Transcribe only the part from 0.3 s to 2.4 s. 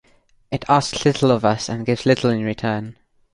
It asks little of us, and gives little